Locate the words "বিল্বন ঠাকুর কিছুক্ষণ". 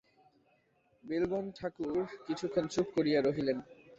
1.03-2.65